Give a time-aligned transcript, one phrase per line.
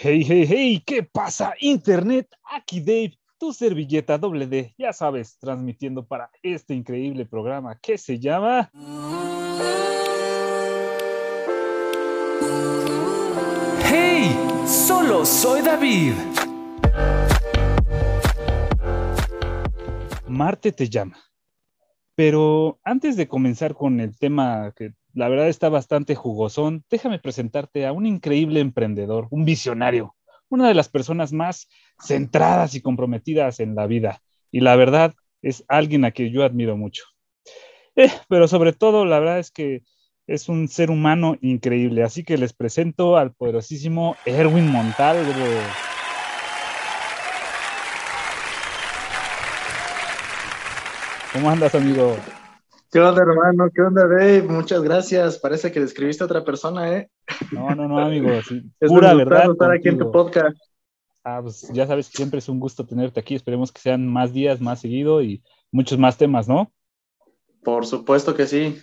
[0.00, 1.54] Hey, hey, hey, ¿qué pasa?
[1.58, 7.98] Internet, aquí Dave, tu servilleta doble D, ya sabes, transmitiendo para este increíble programa que
[7.98, 8.70] se llama...
[13.90, 14.38] ¡Hey!
[14.68, 16.12] Solo soy David.
[20.28, 21.18] Marte te llama.
[22.14, 27.84] Pero antes de comenzar con el tema que la verdad está bastante jugosón, déjame presentarte
[27.86, 30.14] a un increíble emprendedor, un visionario,
[30.48, 31.66] una de las personas más
[32.00, 34.22] centradas y comprometidas en la vida.
[34.52, 37.02] Y la verdad es alguien a quien yo admiro mucho.
[37.96, 39.82] Eh, pero sobre todo, la verdad es que
[40.28, 42.04] es un ser humano increíble.
[42.04, 45.32] Así que les presento al poderosísimo Erwin Montalvo.
[51.32, 52.16] ¿Cómo andas, amigo?
[52.90, 53.70] ¿Qué onda, hermano?
[53.74, 54.42] ¿Qué onda, Dave?
[54.42, 55.38] Muchas gracias.
[55.38, 57.10] Parece que describiste a otra persona, ¿eh?
[57.52, 58.28] No, no, no, amigo.
[58.80, 59.50] Es pura verdad.
[59.50, 60.56] estar aquí en tu podcast.
[61.22, 63.34] Ah, pues ya sabes que siempre es un gusto tenerte aquí.
[63.34, 66.72] Esperemos que sean más días, más seguido y muchos más temas, ¿no?
[67.62, 68.78] Por supuesto que sí.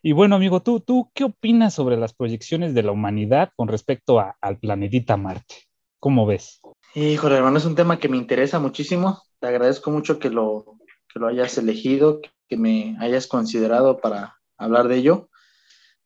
[0.00, 4.20] Y bueno, amigo, ¿tú, tú qué opinas sobre las proyecciones de la humanidad con respecto
[4.20, 5.56] al planetita Marte?
[5.98, 6.60] ¿Cómo ves?
[6.94, 9.20] Híjole, hermano, es un tema que me interesa muchísimo.
[9.40, 10.76] Te agradezco mucho que lo,
[11.12, 15.28] que lo hayas elegido, que me hayas considerado para hablar de ello.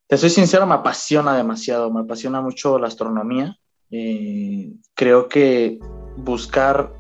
[0.07, 3.59] Te soy sincero, me apasiona demasiado, me apasiona mucho la astronomía.
[3.91, 5.79] Eh, creo que
[6.17, 6.93] buscar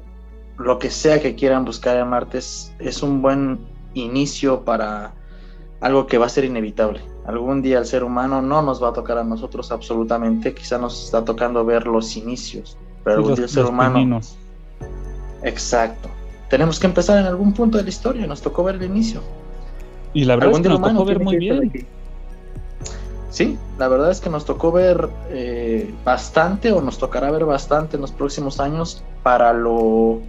[0.58, 3.60] lo que sea que quieran buscar en Marte es, un buen
[3.94, 5.14] inicio para
[5.80, 7.00] algo que va a ser inevitable.
[7.26, 11.04] Algún día el ser humano no nos va a tocar a nosotros absolutamente, quizá nos
[11.04, 14.20] está tocando ver los inicios, pero algún día el ser humano...
[15.44, 16.08] Exacto.
[16.48, 19.20] Tenemos que empezar en algún punto de la historia, nos tocó ver el inicio.
[20.14, 21.86] Y la verdad es que nos tocó ver muy bien.
[23.30, 27.96] Sí, la verdad es que nos tocó ver eh, bastante o nos tocará ver bastante
[27.96, 30.20] en los próximos años para lo,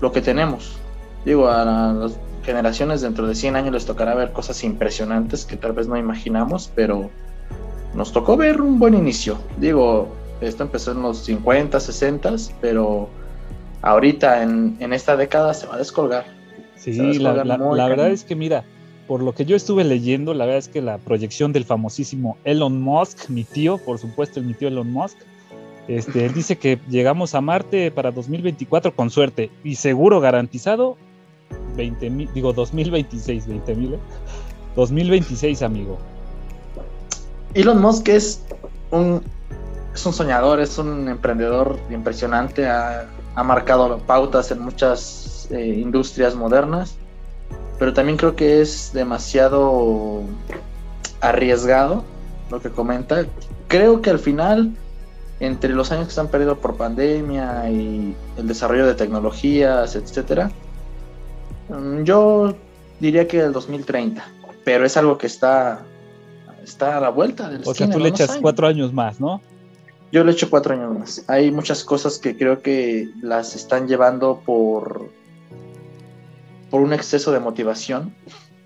[0.00, 0.78] lo que tenemos.
[1.24, 5.72] Digo, a las generaciones dentro de 100 años les tocará ver cosas impresionantes que tal
[5.72, 7.10] vez no imaginamos, pero
[7.94, 9.36] nos tocó ver un buen inicio.
[9.58, 10.08] Digo,
[10.40, 13.08] esto empezó en los 50, 60, pero
[13.82, 16.24] ahorita en, en esta década se va a descolgar.
[16.76, 18.64] Sí, la, verdad es que mira,
[19.08, 22.80] por lo que yo estuve leyendo, la verdad es que la proyección del famosísimo Elon
[22.80, 25.16] Musk, mi tío, por supuesto, mi tío Elon Musk,
[25.88, 30.96] este, él dice que llegamos a Marte para 2024 con suerte y seguro garantizado
[31.76, 33.98] 20 mil, digo 2026, 20 mil,
[34.76, 35.98] 2026, amigo.
[37.54, 38.44] Elon Musk es
[38.90, 39.22] un,
[39.94, 46.34] es un soñador, es un emprendedor impresionante, ha, ha marcado pautas en muchas eh, industrias
[46.34, 46.96] modernas,
[47.78, 50.22] pero también creo que es demasiado
[51.20, 52.04] arriesgado
[52.50, 53.26] lo que comenta.
[53.68, 54.72] Creo que al final,
[55.40, 60.50] entre los años que se han perdido por pandemia y el desarrollo de tecnologías, etcétera,
[61.68, 62.54] mm, yo
[63.00, 64.26] diría que el 2030,
[64.64, 65.80] pero es algo que está,
[66.64, 69.40] está a la vuelta del O sea, tú le echas cuatro años más, ¿no?
[70.10, 71.24] Yo le echo cuatro años más.
[71.28, 75.10] Hay muchas cosas que creo que las están llevando por
[76.70, 78.14] por un exceso de motivación.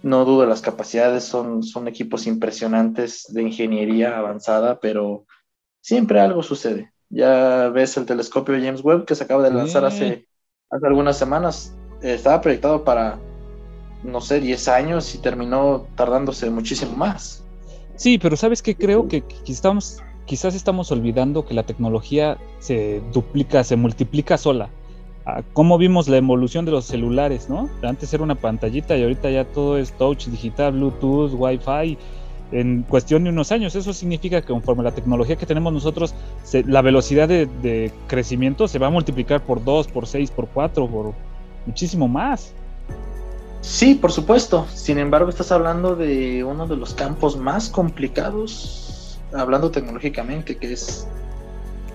[0.02, 5.26] No dudo, las capacidades son, son equipos impresionantes de ingeniería avanzada, pero
[5.80, 6.92] siempre algo sucede.
[7.08, 10.26] Ya ves el telescopio James Webb que se acaba de lanzar hace,
[10.70, 11.74] hace algunas semanas.
[12.00, 13.20] Estaba proyectado para,
[14.02, 17.44] no sé, 10 años y terminó tardándose muchísimo más.
[17.94, 23.64] Sí, pero sabes que creo que estamos, quizás estamos olvidando que la tecnología se duplica,
[23.64, 24.70] se multiplica sola
[25.52, 27.68] cómo vimos la evolución de los celulares, ¿no?
[27.82, 31.98] Antes era una pantallita y ahorita ya todo es touch digital, Bluetooth, Wi-Fi.
[32.50, 36.14] En cuestión de unos años, eso significa que conforme la tecnología que tenemos nosotros,
[36.66, 41.14] la velocidad de, crecimiento se va a multiplicar por 2, por 6, por 4, por
[41.66, 42.52] muchísimo más.
[43.62, 44.66] Sí, por supuesto.
[44.74, 48.81] Sin embargo, estás hablando de uno de los campos más complicados,
[49.34, 51.06] hablando tecnológicamente, que es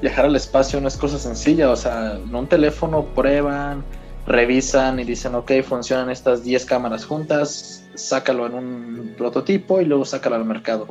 [0.01, 3.83] viajar al espacio no es cosa sencilla, o sea, en un teléfono prueban,
[4.25, 10.05] revisan y dicen, ok, funcionan estas 10 cámaras juntas, sácalo en un prototipo y luego
[10.05, 10.87] sácalo al mercado.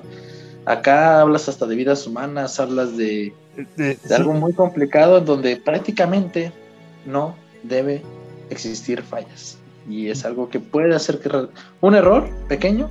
[0.65, 3.33] Acá hablas hasta de vidas humanas, hablas de,
[3.77, 6.53] de, algo muy complicado en donde prácticamente
[7.05, 8.03] no debe
[8.51, 9.59] existir fallas.
[9.89, 11.31] Y es algo que puede hacer que
[11.81, 12.91] un error pequeño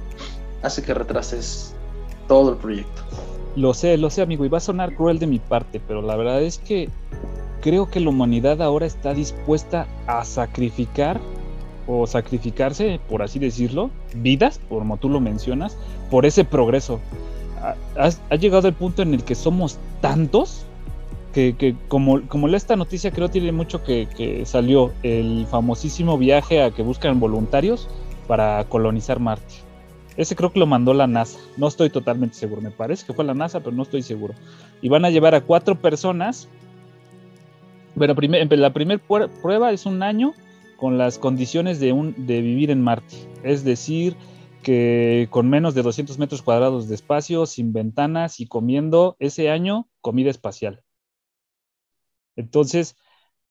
[0.63, 1.73] hace que retrases
[2.29, 3.03] todo el proyecto.
[3.55, 6.15] Lo sé, lo sé, amigo, y va a sonar cruel de mi parte, pero la
[6.15, 6.89] verdad es que
[7.61, 11.19] creo que la humanidad ahora está dispuesta a sacrificar
[11.87, 15.77] o sacrificarse, por así decirlo, vidas, como tú lo mencionas,
[16.11, 16.99] por ese progreso.
[17.97, 20.65] Ha, llegado el punto en el que somos tantos
[21.33, 26.81] que, como, como esta noticia creo tiene mucho que salió el famosísimo viaje a que
[26.81, 27.89] buscan voluntarios
[28.27, 29.64] para colonizar Marte.
[30.17, 31.39] Ese creo que lo mandó la NASA.
[31.57, 32.61] No estoy totalmente seguro.
[32.61, 34.33] Me parece que fue la NASA, pero no estoy seguro.
[34.81, 36.47] Y van a llevar a cuatro personas.
[37.95, 39.01] Primer, la primera
[39.41, 40.33] prueba es un año
[40.77, 43.15] con las condiciones de vivir en Marte.
[43.43, 44.15] Es decir,
[44.65, 49.87] que con menos de 200 metros cuadrados de espacio, sin ventanas y comiendo ese año
[50.01, 50.83] comida espacial.
[52.35, 52.97] Entonces,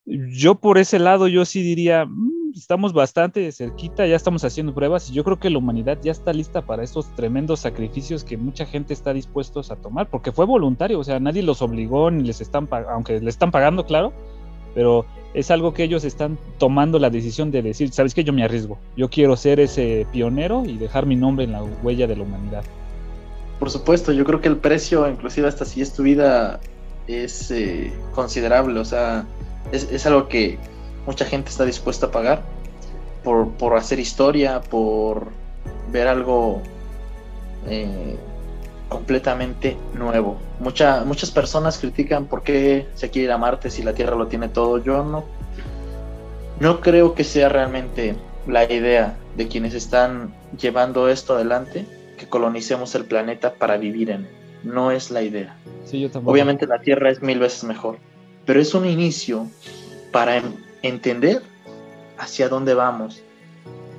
[0.05, 5.11] yo por ese lado, yo sí diría, mm, estamos bastante cerquita, ya estamos haciendo pruebas
[5.11, 8.65] y yo creo que la humanidad ya está lista para estos tremendos sacrificios que mucha
[8.67, 12.41] gente está dispuestos a tomar, porque fue voluntario, o sea, nadie los obligó ni les
[12.41, 14.13] están, aunque le están pagando, claro,
[14.75, 15.05] pero
[15.35, 18.79] es algo que ellos están tomando la decisión de decir, sabes que yo me arriesgo,
[18.97, 22.65] yo quiero ser ese pionero y dejar mi nombre en la huella de la humanidad.
[23.59, 26.61] Por supuesto, yo creo que el precio, inclusive hasta si es tu vida,
[27.07, 29.27] es eh, considerable, o sea,
[29.73, 30.59] es, algo que
[31.07, 32.43] mucha gente está dispuesta a pagar
[33.25, 35.29] por, hacer historia, por
[35.91, 36.61] ver algo
[37.69, 38.17] eh,
[38.89, 40.39] completamente nuevo.
[40.61, 44.49] muchas personas critican por qué se quiere ir a Marte si la Tierra lo tiene
[44.49, 44.79] todo.
[44.79, 45.25] Yo no,
[46.61, 48.15] no creo que sea realmente
[48.47, 51.87] la idea de quienes están llevando esto adelante,
[52.19, 54.31] que colonicemos el planeta para vivir en él.
[54.63, 55.57] No es la idea.
[56.25, 57.99] Obviamente la Tierra es mil veces mejor,
[58.47, 59.47] pero es un inicio
[60.11, 60.37] para
[60.89, 61.43] entender
[62.19, 63.23] hacia dónde vamos.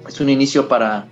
[0.08, 1.08] Es un inicio para,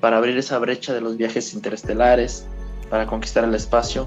[0.00, 2.46] para abrir esa brecha de los viajes interestelares,
[2.88, 4.06] para conquistar el espacio.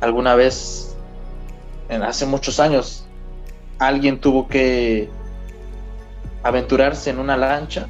[0.00, 0.96] Alguna vez,
[1.88, 3.06] hace muchos años,
[3.78, 5.08] alguien tuvo que
[6.42, 7.86] aventurarse en una lancha.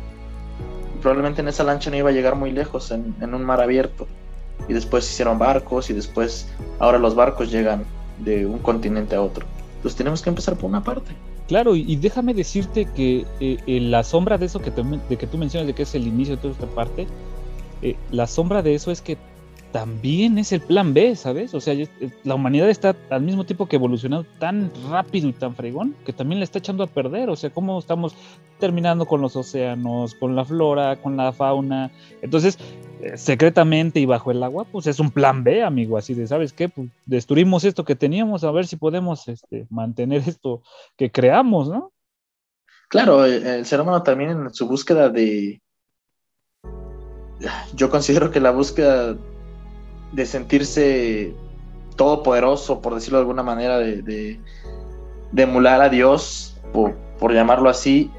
[1.00, 4.08] Probablemente en esa lancha no iba a llegar muy lejos, en, un mar abierto.
[4.68, 6.48] Y después hicieron barcos y después
[6.80, 7.84] ahora los barcos llegan
[8.18, 9.46] de un continente a otro
[9.82, 11.12] pues tenemos que empezar por una parte.
[11.48, 15.38] Claro, y, déjame decirte que eh, eh, la sombra de eso que, de que tú
[15.38, 17.06] mencionas, de que es el inicio de toda esta parte,
[17.80, 19.16] eh, la sombra de eso es que
[19.72, 21.54] también es el plan B, ¿sabes?
[21.54, 21.74] O sea,
[22.24, 26.38] la humanidad está al mismo tiempo que evolucionando tan rápido y tan fregón que también
[26.38, 27.28] le está echando a perder.
[27.28, 28.14] O sea, cómo estamos
[28.58, 31.90] terminando con los océanos, con la flora, con la fauna.
[32.22, 35.96] Entonces, eh, secretamente y bajo el agua, pues es un plan B, amigo.
[35.96, 36.68] Así de, ¿sabes qué?
[36.68, 40.62] Pues destruimos esto que teníamos, a ver si podemos este, mantener esto
[40.96, 41.92] que creamos, ¿no?
[42.88, 45.60] Claro, el ser humano también en su búsqueda de.
[47.74, 49.16] Yo considero que la búsqueda
[50.12, 51.34] de sentirse
[51.96, 54.40] todopoderoso, por decirlo de alguna manera, de,
[55.36, 58.10] emular a Dios, por llamarlo así,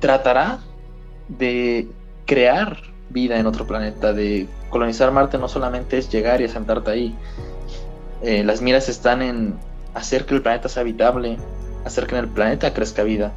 [0.00, 0.58] tratará
[1.28, 1.88] de
[2.26, 7.14] crear vida en otro planeta, de colonizar Marte no solamente es llegar y asentarte ahí,
[8.22, 9.54] eh, las miras están en
[9.94, 11.36] hacer que el planeta sea habitable,
[11.84, 13.32] hacer que en el planeta crezca vida.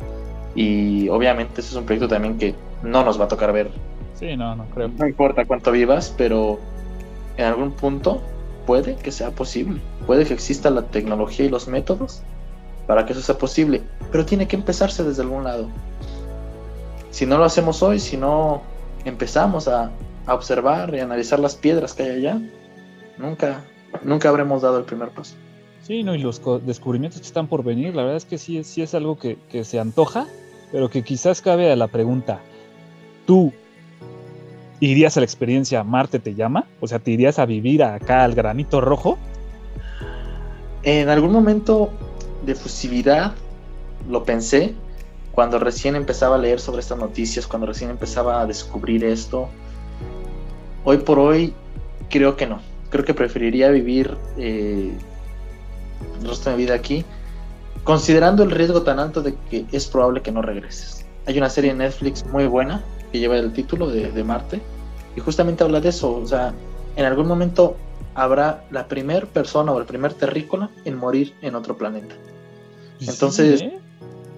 [0.54, 3.72] Y obviamente ese es un proyecto también que no nos va a tocar ver.
[4.14, 4.88] Sí, no, no creo.
[4.88, 6.60] No importa cuánto vivas, pero
[7.38, 8.22] en algún punto
[8.66, 9.82] puede que sea posible.
[10.06, 12.22] Puede que exista la tecnología y los métodos
[12.88, 13.82] para que eso sea posible,
[14.12, 15.68] pero tiene que empezarse desde algún lado.
[17.10, 18.62] Si no lo hacemos hoy, si no
[19.06, 19.92] empezamos a,
[20.28, 22.42] observar y analizar las piedras que hay allá,
[23.20, 23.64] nunca,
[24.02, 25.36] nunca habremos dado el primer paso.
[25.84, 28.82] Sí, no, y los descubrimientos que están por venir, la verdad es que sí, sí
[28.82, 30.26] es algo que, que se antoja,
[30.72, 32.40] pero que quizás cabe a la pregunta,
[33.28, 33.54] ¿tú
[34.80, 36.66] ¿Irías a la experiencia Marte te llama?
[36.82, 39.18] O sea, ¿te irías a vivir acá al granito rojo?
[40.84, 41.92] En algún momento
[42.46, 43.34] de fusividad
[44.10, 44.76] lo pensé
[45.36, 49.50] cuando recién empezaba a leer sobre estas noticias, cuando recién empezaba a descubrir esto.
[50.86, 51.54] Hoy por hoy
[52.10, 52.62] creo que no.
[52.90, 54.98] Creo que preferiría vivir eh,
[56.22, 57.04] el resto de mi vida aquí,
[57.84, 61.06] considerando el riesgo tan alto de que es probable que no regreses.
[61.28, 64.62] Hay una serie en Netflix muy buena que lleva el título de, Marte,
[65.18, 66.54] y justamente habla de eso, o sea,
[66.96, 67.76] en algún momento
[68.14, 72.16] habrá la primera persona o el primer terrícola en morir en otro planeta.
[73.02, 73.80] Entonces, ¿eh?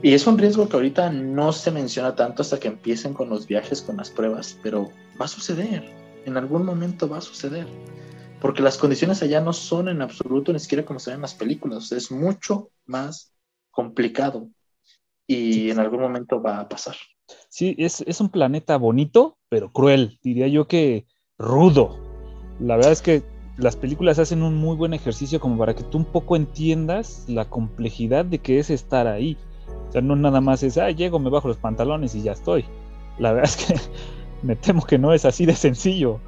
[0.02, 3.48] Y es un riesgo que ahorita no se menciona tanto hasta que empiecen con los
[3.48, 4.90] viajes, con las pruebas, pero
[5.20, 5.84] va a suceder,
[6.26, 7.68] en algún momento va a suceder,
[8.42, 11.34] porque las condiciones allá no son en absoluto ni siquiera como se ven en las
[11.34, 13.34] películas, es mucho más
[13.72, 14.50] complicado
[15.28, 16.96] y en algún momento va a pasar.
[17.50, 20.20] Sí, es, un planeta bonito, pero cruel.
[20.24, 21.06] Diría yo que
[21.38, 22.00] rudo.
[22.60, 23.24] La verdad es que
[23.58, 27.50] las películas hacen un muy buen ejercicio como para que tú un poco entiendas la
[27.50, 29.38] complejidad de que es estar ahí.
[29.90, 32.66] O sea, no nada más es, ah, llego, me bajo los pantalones y ya estoy.
[33.20, 33.76] La verdad es que
[34.44, 36.20] me temo que no es así de sencillo.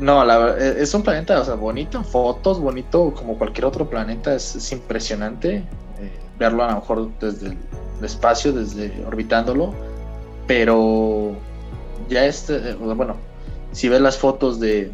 [0.00, 4.72] No, la, e, es un planeta, bonito en fotos, bonito como cualquier otro planeta, es,
[4.72, 5.64] impresionante eh,
[6.38, 9.72] verlo a lo mejor desde el espacio, desde orbitándolo,
[10.46, 11.32] pero
[12.08, 13.16] ya este, eh, bueno,
[13.70, 14.90] si ves las fotos de,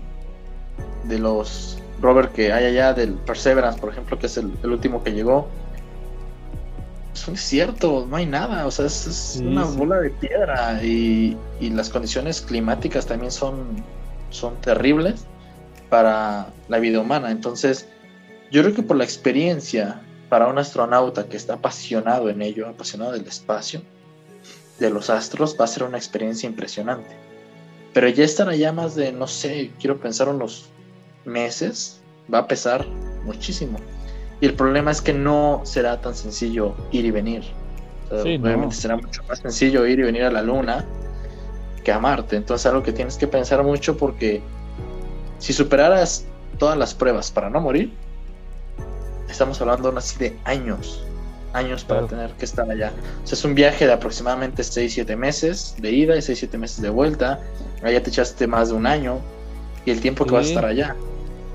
[1.05, 5.12] de los rover que hay allá, del Perseverance, por ejemplo, que es el, último que
[5.12, 5.49] llegó,
[7.28, 11.70] es un desierto, no hay nada, o sea, es, una bola de piedra y, y,
[11.70, 13.85] las condiciones climáticas también son,
[14.30, 15.26] son terribles
[15.90, 17.30] para la vida humana.
[17.30, 17.87] Entonces,
[18.50, 23.12] yo creo que por la experiencia para un astronauta que está apasionado en ello, apasionado
[23.12, 23.82] del espacio,
[24.78, 27.16] de los astros, va a ser una experiencia impresionante.
[27.92, 30.66] Pero ya estar allá más de, no sé, quiero pensar unos
[31.25, 32.00] meses,
[32.32, 32.87] va a pesar
[33.25, 33.78] muchísimo.
[34.40, 37.42] Y el problema es que no será tan sencillo ir y venir.
[38.11, 40.85] obviamente será mucho más sencillo ir y venir a la Luna
[41.85, 42.37] que a Marte.
[42.37, 44.40] Entonces algo que tienes que pensar mucho porque
[45.38, 46.25] si superaras
[46.59, 47.92] todas las pruebas para no morir,
[49.28, 51.04] estamos hablando aún así de años,
[51.52, 52.92] años para tener que estar allá.
[53.25, 56.90] O sea, es un viaje de aproximadamente 6-7 meses de ida y 6-7 meses de
[56.90, 57.40] vuelta.
[57.83, 59.18] Allá te echaste más de un año
[59.85, 60.97] y el tiempo que vas a estar allá.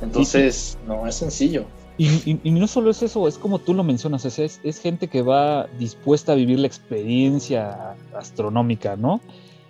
[0.01, 1.65] Entonces, no es sencillo.
[1.97, 5.67] Y, no solo es eso, es como tú lo mencionas, es, es, gente que va
[5.77, 9.21] dispuesta a vivir la experiencia astronómica, ¿no?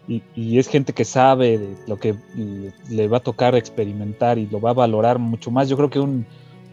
[0.07, 2.15] Y, es gente que sabe de lo que
[2.89, 5.67] le va a tocar experimentar y lo va a valorar mucho más.
[5.67, 6.25] Yo creo que un,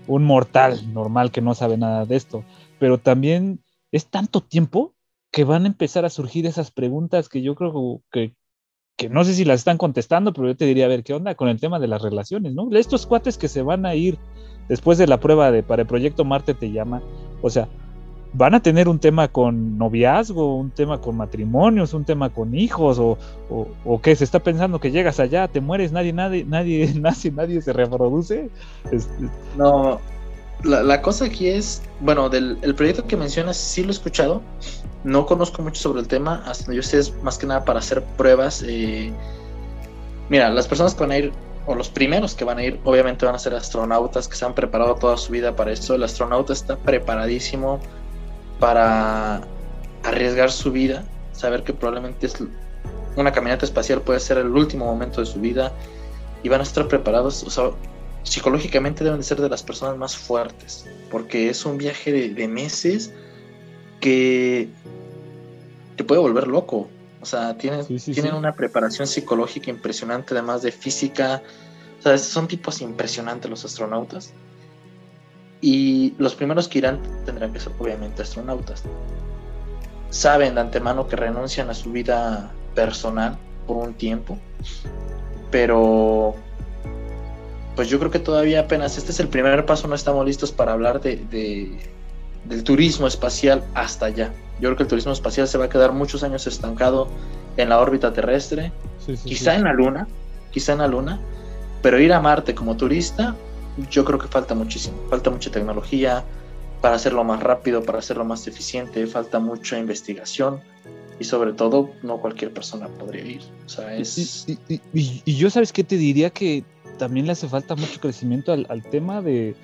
[0.06, 2.44] un mortal normal que no sabe nada de esto,
[2.78, 3.60] pero también
[3.92, 4.94] es tanto tiempo
[5.30, 8.34] que van a empezar a surgir esas preguntas que yo creo que,
[9.00, 11.34] que no sé si las están contestando, pero yo te diría, a ver, ¿qué onda
[11.34, 12.68] con el tema de las relaciones, no?
[12.76, 14.18] Estos cuates que se van a ir
[14.68, 17.00] después de la prueba de para el proyecto Marte te llama,
[17.40, 17.66] o sea,
[18.34, 22.98] van a tener un tema con noviazgo, un tema con matrimonios, un tema con hijos,
[22.98, 23.16] o,
[23.86, 27.62] o, qué se está pensando que llegas allá, te mueres, nadie, nadie, nadie nace, nadie
[27.62, 28.50] se reproduce.
[29.56, 29.98] No,
[30.62, 34.42] la, cosa aquí es, bueno, del el proyecto que mencionas sí lo he escuchado,
[35.04, 38.02] no conozco mucho sobre el tema, hasta yo sé es más que nada para hacer
[38.16, 38.62] pruebas.
[38.66, 39.12] Eh,
[40.28, 41.32] mira, las personas que van a ir
[41.66, 44.54] o los primeros que van a ir, obviamente van a ser astronautas que se han
[44.54, 45.94] preparado toda su vida para eso.
[45.94, 47.80] El astronauta está preparadísimo
[48.58, 49.42] para
[50.04, 52.34] arriesgar su vida, saber que probablemente es
[53.16, 55.72] una caminata espacial puede ser el último momento de su vida
[56.42, 57.70] y van a estar preparados, o sea,
[58.22, 63.12] psicológicamente deben de ser de las personas más fuertes, porque es un viaje de, meses
[64.00, 64.68] que
[65.96, 66.88] te puede volver loco.
[67.22, 71.42] O sea, tienen, tienen una preparación psicológica impresionante, además de física.
[71.98, 74.32] O sea, son tipos impresionantes los astronautas.
[75.60, 78.82] Y los primeros que irán tendrán que ser obviamente astronautas.
[80.08, 84.38] Saben de antemano que renuncian a su vida personal por un tiempo,
[85.50, 86.34] pero
[87.76, 90.72] pues yo creo que todavía apenas este es el primer paso, no estamos listos para
[90.72, 91.78] hablar de,
[92.44, 94.32] del turismo espacial hasta allá.
[94.60, 97.08] Yo creo que el turismo espacial se va a quedar muchos años estancado
[97.56, 98.72] en la órbita terrestre,
[99.24, 100.06] quizá en la Luna,
[100.50, 101.20] quizá en la Luna,
[101.82, 103.34] pero ir a Marte como turista
[103.90, 106.24] yo creo que falta muchísimo, falta mucha tecnología
[106.80, 110.60] para hacerlo más rápido, para hacerlo más eficiente, falta mucha investigación
[111.18, 113.42] y sobre todo no cualquier persona podría ir.
[114.92, 116.64] y, yo sabes qué te diría que
[116.98, 119.54] también le hace falta mucho crecimiento al, tema de,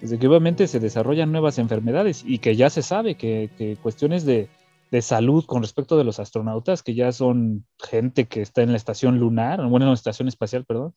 [0.00, 4.48] que obviamente se desarrollan nuevas enfermedades y que ya se sabe que, cuestiones de,
[4.90, 8.76] de, salud con respecto de los astronautas, que ya son gente que está en la
[8.76, 10.94] estación lunar, bueno, en la estación espacial, perdón,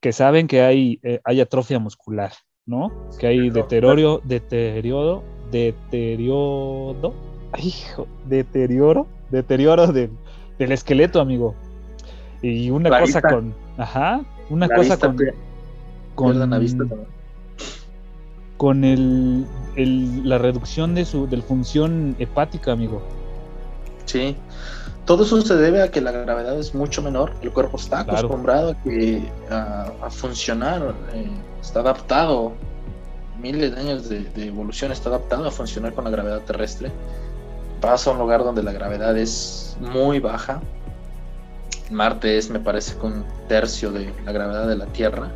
[0.00, 2.32] que saben que hay, eh, hay atrofia muscular,
[2.66, 2.92] ¿no?
[3.18, 7.14] Que hay deterioro, deterioro, deterioro,
[7.62, 10.10] hijo, deterioro, deterioro del
[10.58, 11.54] esqueleto, amigo.
[12.42, 15.16] Y una cosa con, ajá, una cosa con,
[16.14, 16.84] con, la vista
[18.58, 19.46] con el,
[19.76, 23.00] el, la reducción de su del función hepática, amigo.
[24.04, 24.36] Sí,
[25.06, 28.72] todo eso se debe a que la gravedad es mucho menor, el cuerpo está acostumbrado
[28.72, 31.30] a, que, a, funcionar, eh,
[31.62, 32.52] está adaptado,
[33.40, 36.90] miles de años de, evolución está adaptado a funcionar con la gravedad terrestre.
[37.80, 40.60] Pasa a un lugar donde la gravedad es muy baja.
[41.90, 45.30] Marte es, me parece, con un tercio de la gravedad de la Tierra.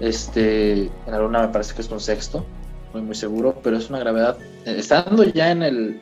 [0.00, 2.44] Este, en la Luna me parece que es un sexto,
[2.92, 6.00] muy muy seguro, pero es una gravedad, eh, estando ya en el,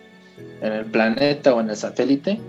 [0.61, 2.41] en el planeta o en el satélite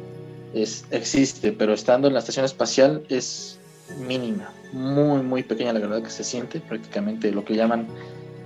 [0.53, 3.60] es, existe, pero estando en la estación espacial es
[4.08, 7.88] mínima, muy, muy pequeña la gravedad que se siente, prácticamente lo que llaman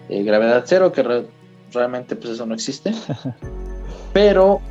[0.09, 1.25] eh, gravedad cero, que
[1.73, 2.93] realmente pues eso no existe.
[4.13, 4.61] Pero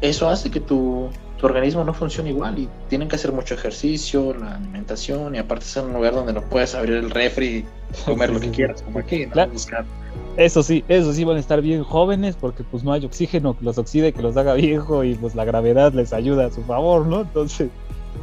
[0.00, 4.34] eso hace que tu, tu organismo no funcione igual y tienen que hacer mucho ejercicio,
[4.34, 7.64] la alimentación y aparte ser un lugar donde no puedes abrir el refri y
[8.04, 9.46] comer lo que quieras, como aquí, ¿no?
[9.48, 9.84] Buscar.
[10.36, 13.64] Eso sí, eso sí van a estar bien jóvenes porque pues no hay oxígeno que
[13.64, 17.06] los oxide, que los haga viejo y pues la gravedad les ayuda a su favor,
[17.06, 17.22] ¿no?
[17.22, 17.68] Entonces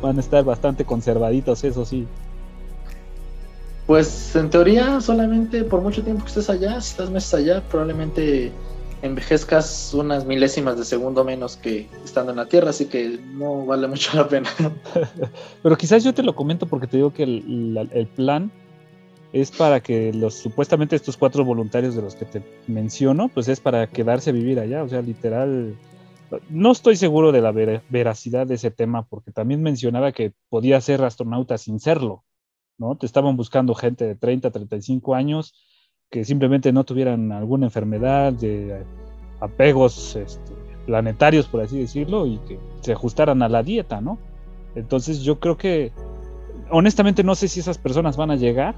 [0.01, 2.08] van a estar bastante conservaditos, eso sí.
[3.86, 8.51] Pues en teoría solamente por mucho tiempo que estés allá, si estás meses allá, probablemente
[9.03, 13.86] envejezcas unas milésimas de segundo menos que estando en la Tierra, así que no vale
[13.88, 14.50] mucho la pena.
[15.62, 18.50] Pero quizás yo te lo comento porque te digo que el, plan
[19.33, 23.60] es para que los supuestamente estos cuatro voluntarios de los que te menciono, pues es
[23.60, 25.75] para quedarse a vivir allá, o sea, literal.
[26.50, 31.03] No estoy seguro de la veracidad de ese tema, porque también mencionaba que podía ser
[31.03, 32.24] astronauta sin serlo,
[32.77, 32.95] ¿no?
[32.95, 35.53] Te estaban buscando gente de 30, 35 años
[36.13, 38.84] que simplemente no tuvieran alguna enfermedad, de
[39.39, 40.53] apegos este,
[40.86, 44.20] planetarios, por así decirlo, y que se ajustaran a la dieta, ¿no?
[44.75, 45.91] Entonces yo creo que,
[46.70, 48.75] honestamente no sé si esas personas van a llegar,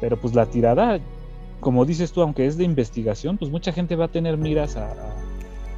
[0.00, 0.98] pero pues la tirada,
[1.60, 4.96] como dices tú, aunque es de investigación, pues mucha gente va a tener miras a,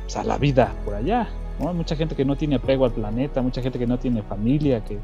[0.04, 1.74] pues, la vida por allá, ¿no?
[1.74, 4.96] Mucha gente que no tiene apego al planeta, mucha gente que no tiene familia, que,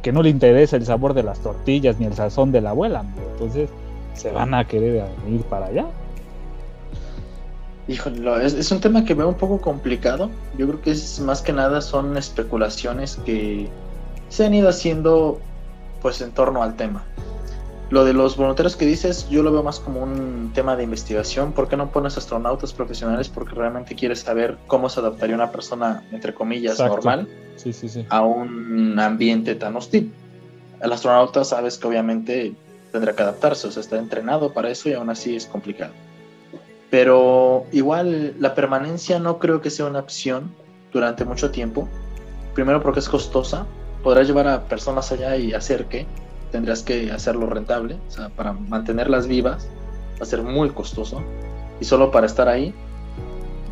[0.00, 3.04] que no le interesa el sabor de las tortillas ni el sazón de la abuela,
[3.32, 3.68] entonces
[4.14, 5.86] se van a querer ir para allá.
[7.86, 10.30] Híjole, es, un tema que veo un poco complicado.
[10.56, 13.68] Yo creo que es más que nada son especulaciones que
[14.30, 15.38] se han ido haciendo
[16.00, 17.04] pues en torno al tema.
[17.90, 21.52] Lo de los voluntarios que dices, yo lo veo más como un tema de investigación.
[21.52, 23.28] ¿Por qué no pones astronautas profesionales?
[23.28, 27.28] Porque realmente quieres saber cómo se adaptaría una persona, entre comillas, normal
[28.08, 30.10] a un ambiente tan hostil.
[30.80, 32.54] El astronauta sabes que obviamente
[32.94, 35.92] tendrá que adaptarse, o sea, está entrenado para eso y aún así es complicado.
[36.90, 40.54] Pero igual la permanencia no creo que sea una opción
[40.92, 41.88] durante mucho tiempo.
[42.54, 43.66] Primero porque es costosa,
[44.04, 46.06] podrás llevar a personas allá y hacer que
[46.52, 49.66] tendrás que hacerlo rentable, o sea, para mantenerlas vivas
[50.12, 51.20] va a ser muy costoso
[51.80, 52.72] y solo para estar ahí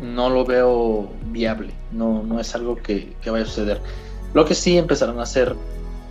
[0.01, 3.79] no lo veo viable, no, no es algo que, que vaya a suceder.
[4.33, 5.55] Lo que sí empezarán a hacer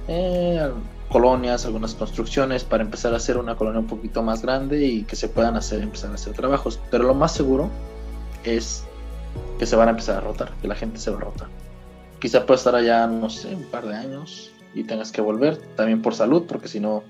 [0.09, 0.67] eh,
[1.13, 5.15] colonias, algunas construcciones para empezar a hacer una colonia un poquito más grande y que
[5.15, 6.81] se puedan hacer, empezar a hacer trabajos.
[6.91, 7.71] Pero lo más seguro
[8.45, 8.85] es
[9.59, 11.49] que se van a empezar a rotar, que la gente se va a rotar.
[12.19, 16.03] Quizá pueda estar allá, no sé, un par de años y tengas que volver, también
[16.03, 17.03] por salud, porque si no,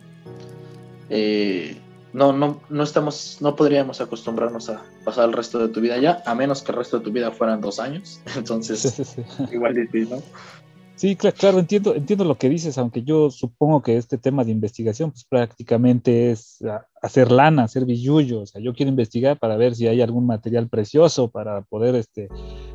[1.09, 1.79] eh,
[2.13, 6.23] no, no, no estamos, no podríamos acostumbrarnos a pasar el resto de tu vida allá,
[6.27, 8.21] a menos que el resto de tu vida fueran dos años.
[8.37, 9.17] Entonces,
[9.51, 10.23] igual difícil, ¿no?
[11.03, 15.11] Sí, claro, entiendo, entiendo lo que dices, aunque yo supongo que este tema de investigación
[15.11, 16.63] pues prácticamente es
[17.03, 20.69] hacer lana, hacer billullo, o sea, yo quiero investigar para ver si hay algún material
[20.69, 22.29] precioso para poder, este,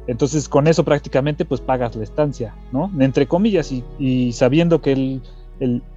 [0.07, 2.91] entonces con eso prácticamente pues pagas la estancia, ¿no?
[2.99, 5.21] Entre comillas y, sabiendo que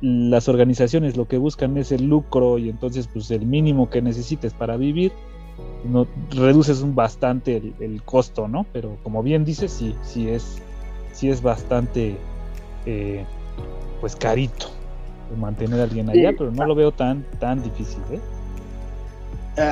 [0.00, 4.54] las organizaciones lo que buscan es el lucro y entonces pues el mínimo que necesites
[4.54, 5.10] para vivir,
[5.84, 8.66] no, reduces bastante el, el costo, ¿no?
[8.72, 10.62] Pero como bien dices, sí, sí es
[11.20, 12.16] sí es bastante,
[12.86, 13.24] eh,
[14.00, 14.68] pues carito
[15.36, 18.00] mantener a alguien allá, pero no lo veo tan, tan difícil.
[18.10, 18.20] ¿eh?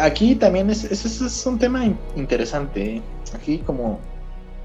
[0.03, 1.85] Aquí también es, es, un tema
[2.15, 2.97] interesante.
[2.97, 3.03] ¿eh?
[3.35, 3.99] Aquí, como,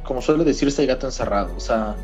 [0.04, 1.56] como suele decirse, hay gato encerrado.
[1.56, 1.96] O sea,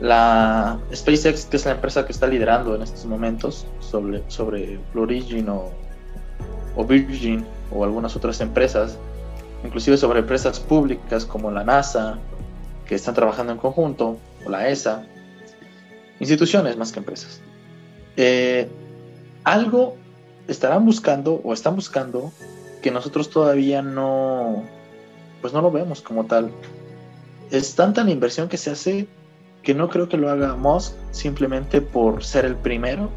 [0.00, 5.04] la SpaceX, que es la empresa que está liderando en estos momentos sobre, sobre Blue
[5.04, 5.70] Origin o,
[6.76, 8.98] o Virgin o algunas otras empresas,
[9.64, 12.18] inclusive sobre empresas públicas como la NASA
[12.92, 15.06] que están trabajando en conjunto, o la ESA,
[16.20, 17.40] instituciones más que empresas.
[18.18, 18.68] Eh,
[19.44, 19.96] algo
[20.46, 22.32] estarán buscando o están buscando
[22.82, 24.62] que nosotros todavía no,
[25.40, 26.50] pues no lo vemos como tal.
[27.50, 29.08] Es tanta la inversión que se hace
[29.62, 33.08] que no creo que lo haga Musk simplemente por ser el primero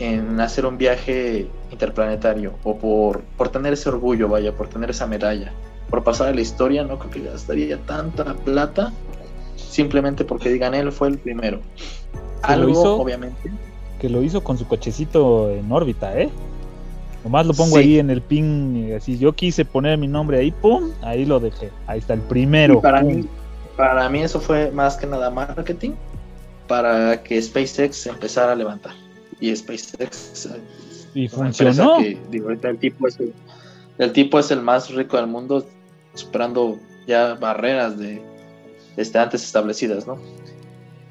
[0.00, 5.06] en hacer un viaje interplanetario o por, por tener ese orgullo, vaya, por tener esa
[5.06, 5.52] medalla
[5.90, 8.92] por pasar a la historia, no creo que gastaría tanta plata
[9.56, 11.60] simplemente porque digan él fue el primero.
[12.42, 13.50] Algo, obviamente.
[14.00, 16.30] Que lo hizo con su cochecito en órbita, ¿eh?
[17.24, 20.92] Nomás lo pongo ahí en el pin, así yo quise poner mi nombre ahí, pum,
[21.02, 21.70] ahí lo dejé.
[21.86, 22.80] Ahí está el primero.
[22.80, 23.26] para, mí,
[23.76, 25.92] para mí eso fue más que nada marketing
[26.68, 28.92] para que SpaceX empezara a levantar.
[29.40, 30.48] Y SpaceX...
[31.14, 31.98] Y funcionó.
[31.98, 33.18] el tipo, es
[33.98, 35.66] el tipo es el más rico del mundo,
[36.16, 38.20] superando ya barreras de
[38.96, 40.18] este, antes establecidas, ¿no?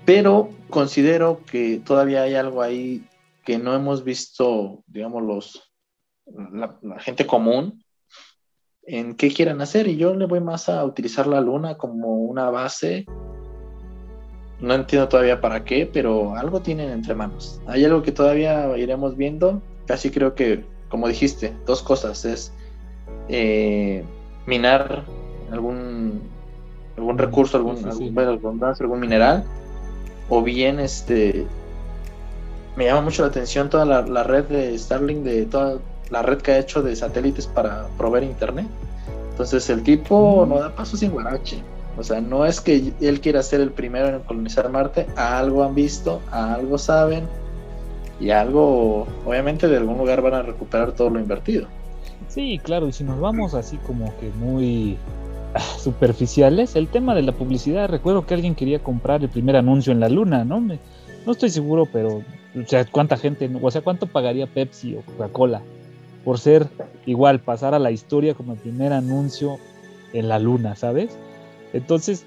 [0.06, 3.08] Pero considero que todavía hay algo ahí
[3.44, 5.74] que no hemos visto, digamos, los,
[6.26, 7.84] la, gente común
[8.84, 12.50] en qué quieran hacer y yo le voy más a utilizar la luna como una
[12.50, 13.06] base.
[14.60, 17.62] No entiendo todavía para qué, pero algo tienen entre manos.
[17.68, 19.62] Hay algo que todavía iremos viendo.
[19.86, 22.26] Casi creo que, como dijiste, dos cosas.
[22.26, 22.54] Es
[23.28, 24.06] eh,
[24.46, 25.04] minar
[25.52, 26.22] algún,
[26.98, 29.44] algún recurso, algún, algún, algún mineral.
[30.30, 31.46] O bien este
[32.76, 35.80] me llama mucho la atención toda la, red de Starlink, de toda
[36.10, 38.68] la red que ha hecho de satélites para proveer internet.
[39.32, 41.64] Entonces el tipo no da paso sin guarache.
[41.98, 45.76] O sea, no es que él quiera ser el primero en colonizar Marte, algo han
[45.76, 47.26] visto, algo saben
[48.20, 51.68] y algo, obviamente de algún lugar van a recuperar todo lo invertido.
[52.28, 54.98] Sí, claro, y si nos vamos así como que muy
[55.78, 60.00] superficiales, el tema de la publicidad, recuerdo que alguien quería comprar el primer anuncio en
[60.00, 60.60] la luna, ¿no?
[60.60, 60.80] Me,
[61.26, 65.62] no estoy seguro, pero o sea, cuánta gente, o sea, cuánto pagaría Pepsi o Coca-Cola
[66.24, 66.68] por ser
[67.06, 69.58] igual, pasar a la historia como el primer anuncio
[70.14, 71.16] en la luna, ¿sabes?
[71.72, 72.26] Entonces,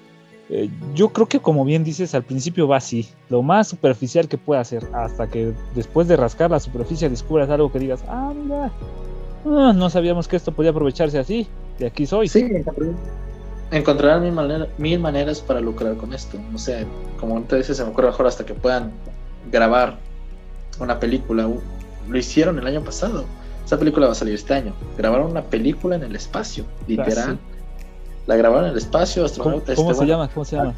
[0.49, 4.37] eh, yo creo que como bien dices, al principio va así, lo más superficial que
[4.37, 8.71] pueda hacer, hasta que después de rascar la superficie descubras algo que digas, ah, mira,
[9.57, 12.27] ah, no sabíamos que esto podía aprovecharse así, de aquí soy.
[12.27, 12.47] Sí,
[13.71, 16.37] encontrarán mil, mil maneras para lucrar con esto.
[16.53, 16.85] O sea,
[17.19, 18.91] como te dices, se me ocurre mejor hasta que puedan
[19.51, 19.97] grabar
[20.79, 21.49] una película.
[22.07, 23.25] Lo hicieron el año pasado.
[23.65, 24.73] Esa película va a salir este año.
[24.97, 27.37] Grabaron una película en el espacio, literal.
[28.25, 29.75] La grabaron en el espacio, astronautas.
[29.75, 30.29] ¿Cómo, este, se llama?
[30.33, 30.75] ¿Cómo se llama?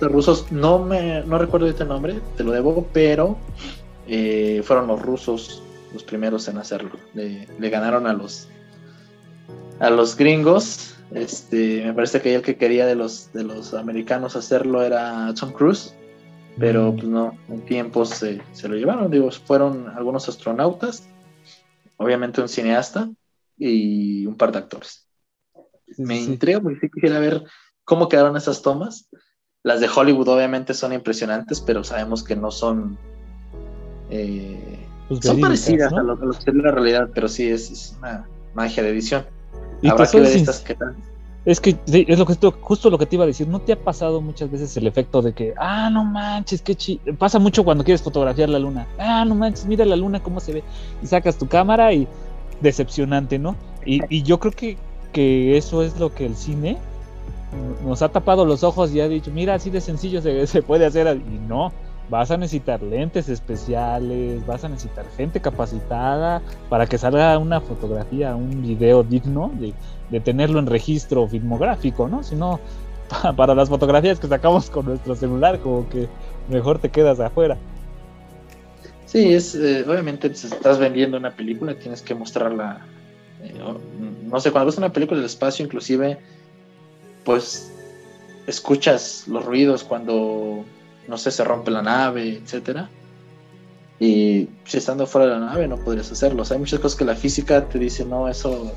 [0.00, 0.50] Rusos.
[0.50, 3.36] No me no recuerdo este nombre, te lo debo, pero
[4.06, 5.62] eh, fueron los rusos
[5.96, 6.92] los primeros en hacerlo.
[7.14, 8.48] Le, le, ganaron a los
[9.80, 10.94] a los gringos.
[11.12, 15.52] Este, me parece que el que quería de los de los americanos hacerlo era Tom
[15.52, 15.94] Cruise
[16.58, 21.06] pero pues no, en tiempos se, se, lo llevaron, digo, fueron algunos astronautas,
[21.98, 23.10] obviamente un cineasta
[23.58, 25.06] y un par de actores.
[25.98, 27.44] Me intriga porque quisiera ver
[27.84, 29.08] cómo quedaron esas tomas.
[29.62, 32.98] Las de Hollywood obviamente son impresionantes, pero sabemos que no son...
[34.08, 38.82] Eh, pues son parecidas a, lo, que es la realidad, pero sí es, una magia
[38.82, 39.24] de edición.
[39.88, 40.96] Habrá que ver estas que tal.
[41.46, 43.46] Es que es lo que justo lo que te iba a decir.
[43.46, 47.00] ¿No te ha pasado muchas veces el efecto de que, ah, no manches, qué chi
[47.18, 48.88] Pasa mucho cuando quieres fotografiar la luna.
[48.98, 50.64] Ah, no manches, mira la luna cómo se ve.
[51.04, 52.08] Y sacas tu cámara y
[52.60, 53.54] decepcionante, ¿no?
[53.84, 54.76] Y, yo creo que,
[55.12, 56.78] que, eso es lo que el cine
[57.84, 60.84] nos ha tapado los ojos y ha dicho, mira, así de sencillo se, se puede
[60.84, 61.16] hacer.
[61.16, 61.72] Y no,
[62.08, 68.36] vas a necesitar lentes especiales, vas a necesitar gente capacitada para que salga una fotografía,
[68.36, 69.74] un video digno de
[70.10, 72.22] de tenerlo en registro filmográfico, ¿no?
[72.22, 72.60] Sino
[73.36, 76.08] para las fotografías que sacamos con nuestro celular, como que
[76.48, 77.56] mejor te quedas afuera.
[79.06, 82.84] Sí, es eh, obviamente si estás vendiendo una película tienes que mostrarla.
[83.42, 83.54] Eh,
[84.24, 86.18] no sé, cuando ves una película del espacio, inclusive,
[87.24, 87.72] pues
[88.46, 90.64] escuchas los ruidos cuando,
[91.08, 92.88] no sé, se rompe la nave, etcétera.
[93.98, 96.42] Y si estando fuera de la nave no podrías hacerlo.
[96.50, 98.72] hay muchas cosas que la física te dice, no, eso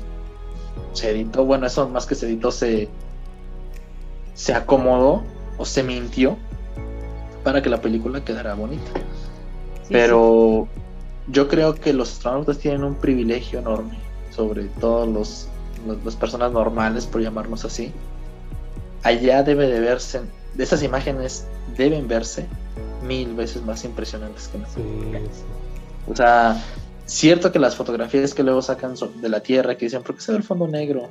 [0.92, 2.88] se editó, bueno, eso más que se editó, se,
[4.34, 5.22] se acomodó
[5.58, 6.38] o se mintió
[7.44, 8.90] para que la película quedara bonita.
[9.88, 10.68] Pero
[11.28, 13.98] yo creo que los astronautas tienen un privilegio enorme
[14.30, 15.48] sobre todos los,
[16.04, 17.92] las personas normales, por llamarnos así.
[19.02, 20.20] Allá debe de verse,
[20.54, 22.46] de esas imágenes deben verse
[23.06, 24.86] mil veces más impresionantes que nosotros.
[26.06, 26.62] O sea,
[27.10, 30.30] Cierto que las fotografías que luego sacan de la Tierra, que dicen, ¿por qué se
[30.30, 31.10] ve el fondo negro?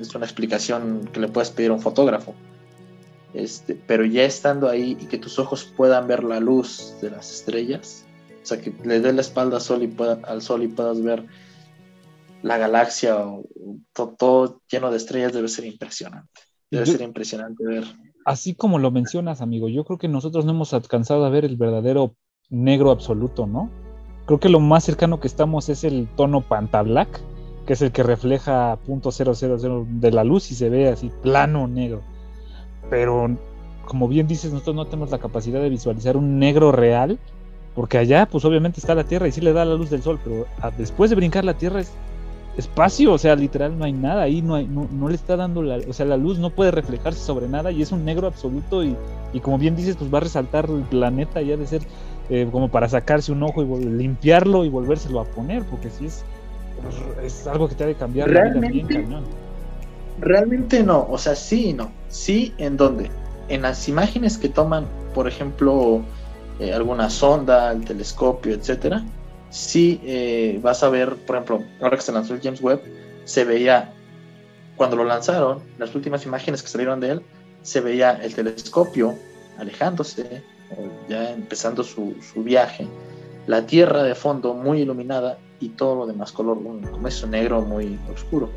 [0.00, 2.34] Es una explicación que le puedes pedir a un fotógrafo.
[3.34, 7.30] Este, pero ya estando ahí y que tus ojos puedan ver la luz de las
[7.30, 8.06] estrellas,
[8.42, 9.94] o sea, que le dé la espalda al sol y,
[10.26, 11.26] al sol y puedas ver
[12.42, 13.44] la galaxia o,
[13.92, 16.40] todo, lleno de estrellas, debe ser impresionante.
[16.70, 17.84] Debe ser impresionante ver.
[18.24, 21.56] Así como lo mencionas, amigo, yo creo que nosotros no hemos alcanzado a ver el
[21.56, 22.14] verdadero
[22.50, 23.70] negro absoluto, ¿no?
[24.26, 27.20] Creo que lo más cercano que estamos es el tono Panta Black,
[27.66, 32.02] que es el que refleja .000 de la luz y se ve así plano negro.
[32.90, 33.36] Pero
[33.86, 37.18] como bien dices, nosotros no tenemos la capacidad de visualizar un negro real,
[37.74, 40.20] porque allá pues obviamente está la Tierra y sí le da la luz del sol,
[40.22, 40.46] pero
[40.78, 41.92] después de brincar la Tierra es
[42.56, 45.78] espacio, o sea, literal no hay nada ahí, no, hay, no, le está dando la,
[45.88, 48.94] o sea, la luz no puede reflejarse sobre nada y es un negro absoluto y,
[49.32, 51.82] y como bien dices, pues va a resaltar el planeta ya de ser
[52.30, 56.24] eh, como para sacarse un ojo y limpiarlo y volvérselo a poner, porque si es,
[57.24, 59.06] es algo que te ha de cambiar realmente,
[60.20, 61.90] Realmente no, o sea, sí y no.
[62.08, 63.10] Sí, ¿en dónde?
[63.48, 64.84] En las imágenes que toman,
[65.14, 66.02] por ejemplo,
[66.60, 69.02] eh, alguna sonda, el telescopio, etcétera,
[69.52, 72.80] sí eh, vas a ver, por ejemplo, ahora que se lanzó el James Webb,
[73.24, 73.92] se veía
[74.76, 77.22] cuando lo lanzaron, las últimas imágenes que salieron de él,
[77.62, 79.14] se veía el telescopio
[79.58, 80.42] alejándose,
[81.08, 82.88] ya empezando su, su viaje,
[83.46, 86.58] la Tierra de fondo muy iluminada y todo lo demás color,
[86.90, 88.48] como eso negro muy oscuro.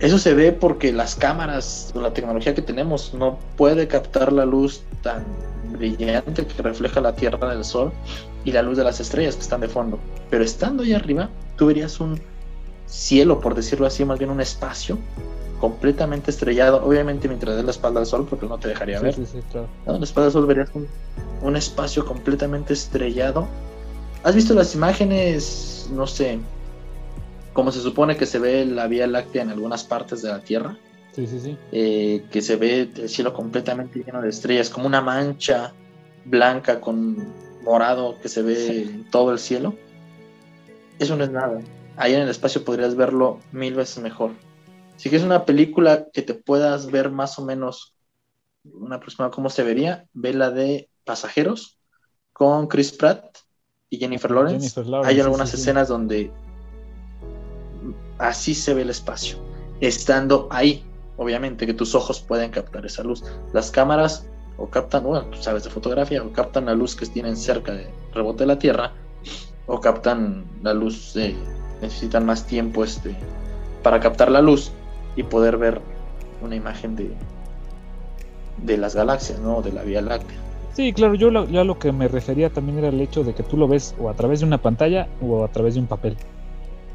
[0.00, 4.44] Eso se ve porque las cámaras o la tecnología que tenemos no puede captar la
[4.44, 5.24] luz tan
[5.70, 7.92] brillante que refleja la Tierra del Sol
[8.46, 9.98] y la luz de las estrellas que están de fondo.
[10.30, 12.18] Pero estando ahí arriba, tú verías un
[12.86, 14.98] cielo, por decirlo así, más bien un espacio
[15.60, 19.14] completamente estrellado, obviamente mientras des la espalda al sol, porque no te dejaría ver.
[19.14, 19.68] Sí, claro.
[19.84, 20.86] la espalda al sol verías un,
[21.42, 23.48] un, espacio completamente estrellado.
[24.22, 26.38] ¿Has visto las imágenes, no sé,
[27.52, 30.78] cómo se supone que se ve la Vía Láctea en algunas partes de la Tierra?
[31.10, 31.56] Sí, sí, sí.
[31.72, 35.72] Eh, que se ve el cielo completamente lleno de estrellas, como una mancha
[36.26, 39.74] blanca con morado que se ve en todo el cielo.
[40.98, 41.60] Eso no es nada.
[41.96, 44.30] Ahí en el espacio podrías verlo mil veces mejor.
[44.96, 47.94] Si quieres una película que te puedas ver más o menos
[48.64, 51.78] una aproximada cómo se vería, ve la de Pasajeros
[52.32, 53.38] con Chris Pratt
[53.90, 54.80] y Jennifer Lawrence.
[55.04, 56.30] Hay algunas escenas donde
[58.18, 59.38] así se ve el espacio,
[59.80, 60.84] estando ahí,
[61.16, 63.22] obviamente que tus ojos pueden captar esa luz.
[63.52, 64.26] Las cámaras
[64.58, 67.88] o captan, bueno, tú sabes de fotografía, o captan la luz que tienen cerca de
[68.12, 68.92] rebote de la Tierra,
[69.66, 71.34] o captan la luz, de,
[71.80, 73.14] necesitan más tiempo este,
[73.82, 74.72] para captar la luz
[75.16, 75.80] y poder ver
[76.42, 77.10] una imagen de,
[78.62, 79.62] de las galaxias, ¿no?
[79.62, 80.38] De la Vía Láctea.
[80.74, 83.42] Sí, claro, yo lo, a lo que me refería también era el hecho de que
[83.42, 86.16] tú lo ves o a través de una pantalla o a través de un papel.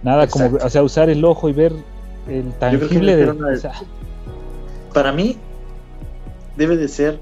[0.04, 1.74] Nada como, o sea, usar el ojo y ver
[2.28, 3.34] el tangible de...
[4.94, 5.36] Para mí,
[6.58, 7.20] debe de ser,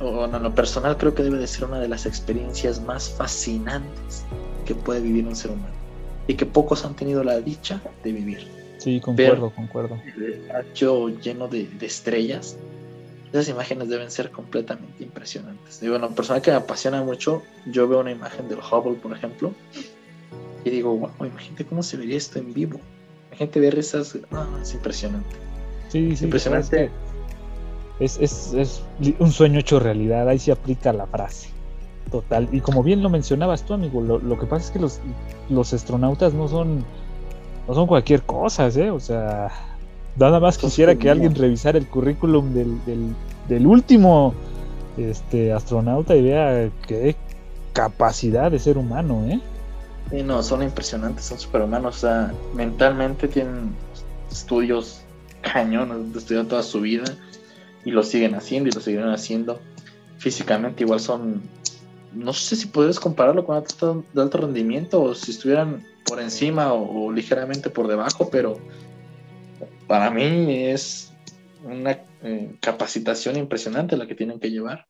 [0.00, 4.24] o en lo personal creo que debe de ser una de las experiencias más fascinantes
[4.66, 5.74] que puede vivir un ser humano.
[6.26, 8.48] Y que pocos han tenido la dicha de vivir.
[8.78, 9.98] Sí, concuerdo, concuerdo.
[10.16, 12.56] El hacho lleno de, estrellas,
[13.32, 15.80] esas imágenes deben ser completamente impresionantes.
[15.80, 19.52] Digo, una persona que me apasiona mucho, yo veo una imagen del Hubble, por ejemplo,
[20.64, 22.80] y digo, wow, imagínate cómo se vería esto en vivo.
[23.28, 25.36] Imagínate ver esas, ah, es impresionante.
[25.88, 26.84] Sí, sí, impresionante.
[26.84, 26.90] Es,
[28.00, 28.82] es, es,
[29.18, 31.50] un sueño hecho realidad, ahí se aplica la frase.
[32.10, 32.48] Total.
[32.52, 35.00] Y como bien lo mencionabas tú, amigo, lo, lo que pasa es que los,
[35.48, 36.84] los astronautas no son
[37.66, 38.90] no son cualquier cosa, ¿eh?
[38.90, 39.50] O sea,
[40.16, 42.78] nada más quisiera que alguien revisara el currículum del,
[43.48, 44.34] del, último
[44.96, 47.16] este, astronauta y vea qué
[47.72, 49.40] capacidad de ser humano, ¿eh?
[50.10, 53.74] Sí, no, son impresionantes, son superhumanos, o sea, mentalmente tienen
[54.30, 55.02] estudios
[55.40, 57.04] cañones, estudiado toda su vida
[57.86, 59.60] y lo siguen haciendo y lo siguen haciendo.
[60.18, 61.40] Físicamente igual son,
[62.12, 66.72] no sé si puedes compararlo con atletas de alto rendimiento o si estuvieran por encima
[66.72, 68.58] o, ligeramente por debajo, pero
[69.86, 71.12] para mí es
[71.62, 74.88] una eh, capacitación impresionante la que tienen que llevar.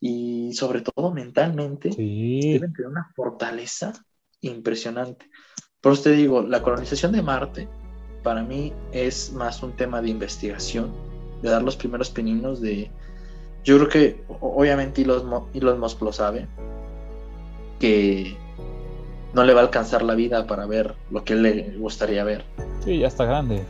[0.00, 3.92] Y sobre todo mentalmente, deben tener una fortaleza
[4.40, 5.28] impresionante.
[5.82, 7.68] Por eso te digo, la colonización de Marte
[8.22, 11.07] para mí es más un tema de investigación,
[11.42, 12.90] de dar los primeros pininos de...
[13.64, 16.46] Yo creo que obviamente Elon, Elon Musk lo sabe,
[17.78, 18.36] que
[19.32, 22.44] no le va a alcanzar la vida para ver lo que él le gustaría ver.
[22.84, 23.62] Sí, ya está grande.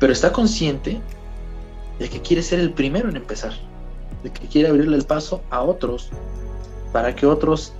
[0.00, 1.00] Pero está consciente
[1.98, 3.52] de que quiere ser el primero en empezar,
[4.22, 6.10] de que quiere abrirle el paso a otros
[6.92, 7.72] para que otros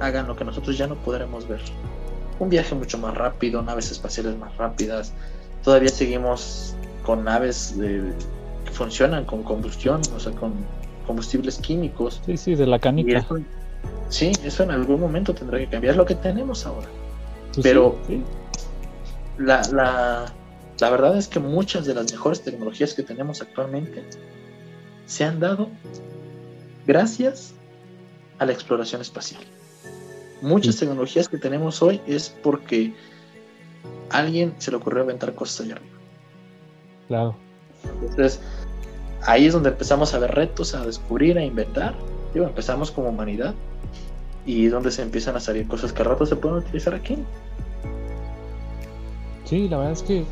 [0.00, 1.60] hagan lo que nosotros ya no podremos ver.
[2.38, 5.12] Un viaje mucho más rápido, naves espaciales más rápidas.
[5.62, 6.74] Todavía seguimos
[7.04, 8.12] con naves que
[8.74, 10.52] funcionan con combustión, o sea, con
[11.06, 12.20] combustibles químicos.
[12.26, 13.26] Sí, sí, de la canica.
[14.08, 16.88] Sí, eso en algún momento tendrá que cambiar lo que tenemos ahora.
[17.54, 17.96] Pues Pero
[19.38, 20.32] La, la,
[20.78, 24.04] la verdad es que muchas de las mejores tecnologías que tenemos actualmente
[25.06, 25.68] se han dado
[26.86, 27.54] gracias
[28.38, 29.42] a la exploración espacial.
[30.42, 32.92] Muchas tecnologías que tenemos hoy es porque
[34.10, 35.98] alguien se le ocurrió aventar cosas allá arriba.
[37.08, 37.36] Claro.
[38.02, 38.40] Entonces,
[39.26, 41.94] ahí es donde empezamos a ver retos, a descubrir, a inventar.
[42.32, 43.54] Digo, empezamos como humanidad
[44.46, 47.16] y donde se empiezan a salir cosas que a rato se pueden utilizar aquí.
[49.44, 50.24] Sí, la verdad es que,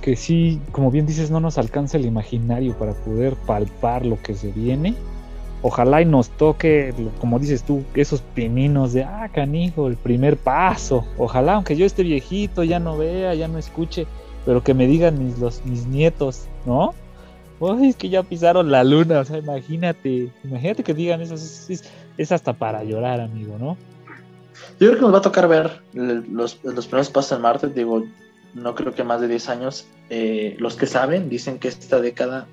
[0.00, 4.34] que sí, como bien dices, no nos alcanza el imaginario para poder palpar lo que
[4.34, 4.94] se viene.
[5.60, 11.04] Ojalá y nos toque, como dices tú, esos pininos de, ah, canijo, el primer paso.
[11.18, 14.06] Ojalá, aunque yo esté viejito, ya no vea, ya no escuche,
[14.46, 16.94] pero que me digan mis, los, mis nietos, ¿no?
[17.60, 22.32] Uy, es que ya pisaron la luna, o sea, imagínate, imagínate que digan eso, es,
[22.32, 23.76] hasta para llorar, amigo, ¿no?
[24.78, 28.04] Yo creo que nos va a tocar ver los, los primeros pasos en Marte, digo,
[28.54, 32.48] no creo que más de 10 años, eh, los que saben dicen que esta década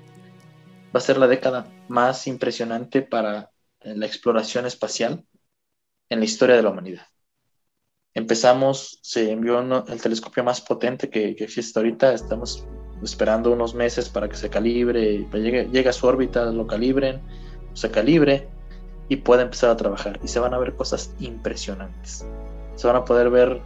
[0.94, 3.50] va a ser la década más impresionante para
[3.82, 5.24] la exploración espacial
[6.08, 7.06] en la historia de la humanidad.
[8.14, 12.66] Empezamos, se envió el telescopio más potente que, que, existe ahorita, estamos
[13.02, 17.20] esperando unos meses para que se calibre, llegue, llegue a su órbita, lo calibren,
[17.74, 18.48] se calibre
[19.08, 20.18] y pueda empezar a trabajar.
[20.22, 22.26] Y se van a ver cosas impresionantes.
[22.74, 23.60] Se van a poder ver,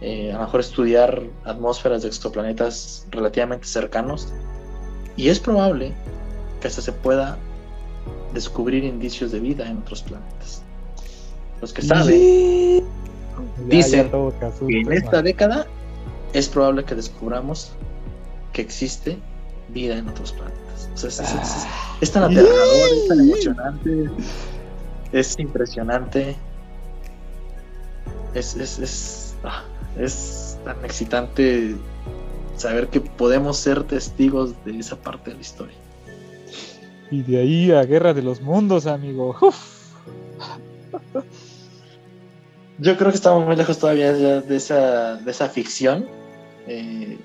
[0.00, 4.32] eh, a lo mejor estudiar atmósferas de exoplanetas relativamente cercanos.
[5.16, 5.92] Y es probable
[6.60, 7.38] que hasta se pueda
[8.34, 10.62] descubrir indicios de vida en otros planetas.
[11.60, 12.84] Los que saben
[13.68, 14.10] dicen
[14.66, 15.66] que en esta década
[16.32, 17.72] es probable que descubramos
[18.52, 19.18] que existe
[19.68, 20.88] vida en otros planetas.
[20.94, 21.66] O sea, es,
[22.00, 24.10] es, tan aterrador, es tan emocionante,
[25.12, 26.36] es impresionante,
[28.34, 29.64] es, es, ah,
[29.98, 31.76] es tan excitante
[32.56, 35.76] saber que podemos ser testigos de esa parte de la historia.
[37.10, 39.36] Y de ahí a Guerra de los Mundos, amigo.
[42.78, 46.06] Yo creo que estamos muy lejos todavía de esa, de esa ficción.
[46.66, 47.18] Eh,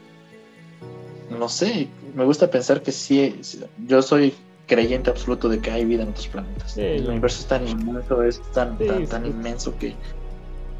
[1.37, 3.39] no sé, me gusta pensar que sí,
[3.87, 4.33] yo soy
[4.67, 6.77] creyente absoluto de que hay vida en otros planetas.
[6.77, 9.95] el universo es tan inmenso, es tan, tan, inmenso que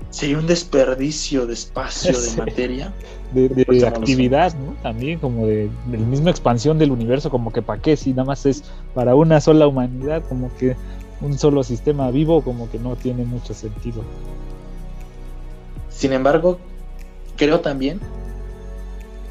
[0.10, 2.94] sería un desperdicio de espacio, de materia.
[3.34, 4.74] De, pues actividad, ¿no?
[4.84, 8.46] También como de, la misma expansión del universo, como que para qué, si nada más
[8.46, 10.76] es para una sola humanidad, como que
[11.22, 14.04] un solo sistema vivo, como que no tiene mucho sentido.
[15.90, 16.60] Sin embargo,
[17.36, 18.00] creo también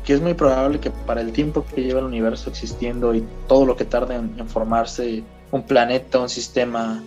[0.07, 3.67] que es muy probable que para el tiempo que lleva el universo existiendo y todo
[3.67, 7.03] lo que tarda en, formarse un planeta, un sistema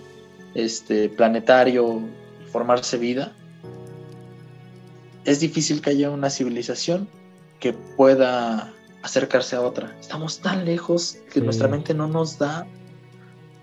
[0.53, 2.01] este, planetario,
[2.51, 3.31] formarse vida,
[5.23, 7.07] es difícil que haya una civilización
[7.61, 9.95] que pueda acercarse a otra.
[9.97, 12.67] Estamos tan lejos que nuestra mente no nos da.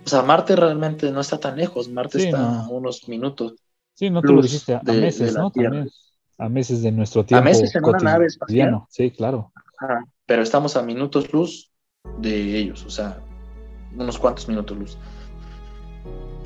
[0.07, 1.91] O sea, Marte realmente no está tan lejos.
[1.91, 3.55] Marte está a unos minutos.
[3.93, 5.51] Sí, no te lo dijiste a, meses, ¿no?
[5.51, 5.91] También
[6.39, 7.43] a meses de nuestro tiempo.
[7.43, 8.83] A meses en una nave espacial.
[8.89, 9.53] Sí, claro.
[10.27, 11.71] pero estamos a minutos luz
[12.19, 13.21] de ellos, o sea,
[13.95, 14.99] unos cuantos minutos luz.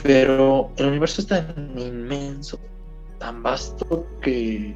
[0.02, 2.58] Pero el universo es tan inmenso,
[3.18, 4.74] tan vasto que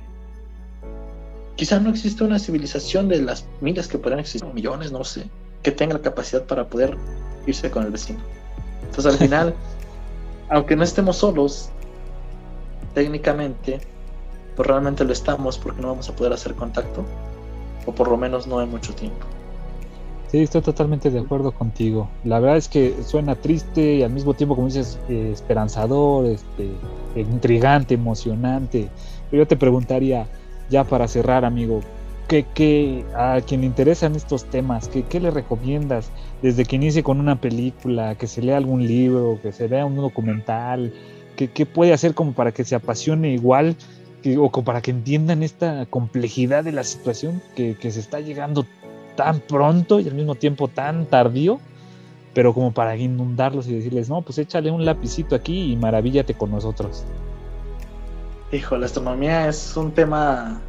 [1.56, 5.30] quizá no existe una civilización de las miles que podrían existir, millones, no sé,
[5.62, 6.96] que tenga la capacidad para poder
[7.46, 8.20] irse con el vecino.
[8.82, 9.54] Entonces al final,
[10.50, 11.70] aunque no estemos solos,
[12.92, 13.80] técnicamente
[14.56, 17.04] pues realmente lo estamos porque no vamos a poder hacer contacto,
[17.86, 19.26] o por lo menos no en mucho tiempo.
[20.34, 22.08] Sí, estoy totalmente de acuerdo contigo.
[22.24, 26.70] La verdad es que suena triste y al mismo tiempo, como dices, eh, esperanzador, este,
[27.14, 28.88] intrigante, emocionante.
[29.30, 30.26] Pero yo te preguntaría,
[30.70, 31.82] ya para cerrar, amigo,
[32.26, 36.10] ¿qué, a quien le interesan estos temas, ¿qué, ¿qué, le recomiendas?
[36.42, 39.94] Desde que inicie con una película, que se lea algún libro, que se vea un
[39.94, 40.92] documental,
[41.36, 43.76] ¿qué, qué puede hacer como para que se apasione igual
[44.38, 48.66] o para que entiendan esta complejidad de la situación que, se está llegando
[49.16, 51.60] tan pronto y al mismo tiempo tan tardío,
[52.32, 56.50] pero como para inundarlos y decirles, no, pues échale un lapicito aquí y maravíllate con
[56.50, 57.04] nosotros.
[58.50, 60.60] Hijo, la astronomía es un tema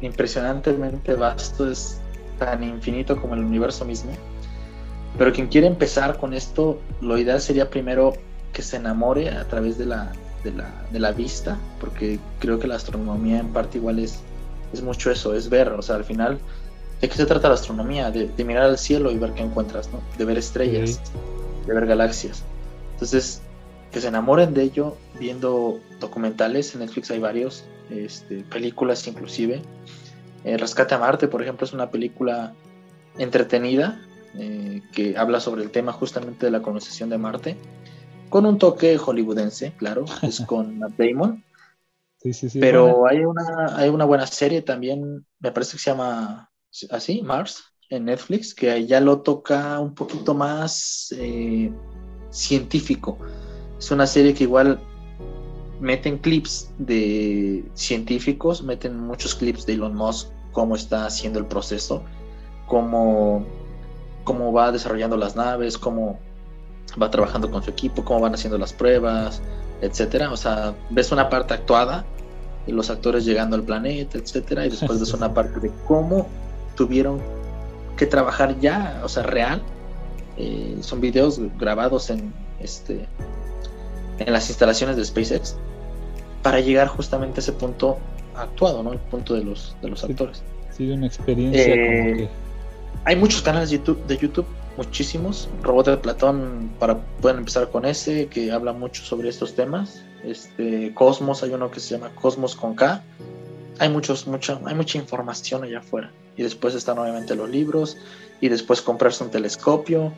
[0.00, 2.00] impresionantemente vasto, es
[2.38, 4.12] tan infinito como el universo mismo.
[5.18, 8.14] Pero quien quiere empezar con esto, lo ideal sería primero
[8.52, 10.12] que se enamore a través de la,
[10.44, 14.20] de la, vista, porque creo que la astronomía en parte igual es,
[14.72, 16.38] es mucho eso, es ver, o sea, al final,
[17.00, 18.10] ¿de qué se trata la astronomía?
[18.10, 20.00] De, mirar al cielo y ver qué encuentras, ¿no?
[20.16, 21.00] De ver estrellas,
[21.66, 22.44] de ver galaxias.
[22.92, 23.42] Entonces,
[23.90, 29.62] que se enamoren de ello viendo documentales, en Netflix hay varios, este, películas inclusive.
[30.44, 32.54] Eh, Rescate a Marte, por ejemplo, es una película
[33.18, 34.00] entretenida
[34.38, 37.56] eh, que habla sobre el tema justamente de la colonización de Marte
[38.36, 41.42] con un toque hollywoodense, claro, es con Matt Damon.
[42.18, 45.90] Sí, sí, sí, pero hay, una, hay una buena serie también, me parece que se
[45.90, 46.50] llama
[46.90, 51.72] así, Mars, en Netflix, que ya lo toca un poquito más eh,
[52.28, 53.16] científico.
[53.78, 54.82] Es una serie que igual
[55.80, 62.04] meten clips de científicos, meten muchos clips de Elon Musk, cómo está haciendo el proceso,
[62.66, 63.46] cómo,
[64.24, 66.20] cómo va desarrollando las naves, cómo
[67.00, 69.42] va trabajando con su equipo, cómo van haciendo las pruebas,
[69.80, 70.32] etcétera.
[70.32, 72.04] O sea, ves una parte actuada
[72.66, 76.26] y los actores llegando al planeta, etcétera, y después ves una parte de cómo
[76.74, 77.20] tuvieron
[77.96, 79.62] que trabajar ya, o sea, real.
[80.38, 83.06] Eh, son videos grabados en este
[84.18, 85.56] en las instalaciones de SpaceX
[86.42, 87.98] para llegar justamente a ese punto
[88.34, 88.92] actuado, ¿no?
[88.92, 90.42] El punto de los de los actores.
[90.76, 92.28] Sí, una experiencia Eh, como que.
[93.04, 94.46] Hay muchos canales de YouTube, de YouTube,
[94.76, 95.48] muchísimos.
[95.62, 100.02] Robot de Platón, para pueden empezar con ese, que habla mucho sobre estos temas.
[100.24, 103.02] Este, Cosmos, hay uno que se llama Cosmos con K.
[103.78, 106.12] Hay muchos, mucha, hay mucha información allá afuera.
[106.36, 107.96] Y después están obviamente los libros,
[108.40, 110.12] y después comprarse un telescopio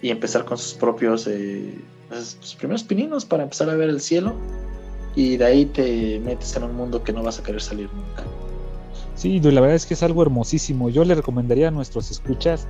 [0.00, 1.74] y empezar con sus propios, eh,
[2.40, 4.34] sus primeros pininos para empezar a ver el cielo.
[5.14, 8.24] Y de ahí te metes en un mundo que no vas a querer salir nunca.
[9.14, 10.88] Sí, la verdad es que es algo hermosísimo.
[10.88, 12.66] Yo le recomendaría a nuestros escuchas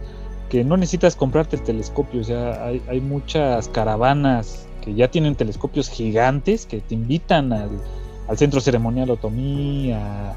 [0.52, 2.20] que no necesitas comprarte el telescopio.
[2.20, 7.70] O sea, hay, muchas caravanas que ya tienen telescopios gigantes que te invitan al,
[8.36, 10.34] centro ceremonial Otomí, a,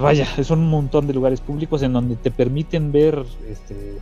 [0.00, 3.96] vaya, es un montón de lugares públicos en donde te permiten ver este,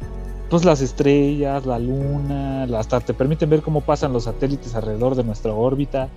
[0.50, 5.22] pues las estrellas, la luna, hasta te permiten ver cómo pasan los satélites alrededor de
[5.22, 6.08] nuestra órbita.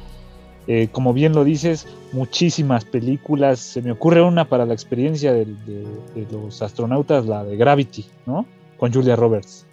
[0.66, 3.60] Eh, como bien lo dices, muchísimas películas.
[3.60, 8.48] Se me ocurre una para la experiencia de, de los astronautas, la de Gravity, ¿no?
[8.82, 9.66] Con Julia Roberts.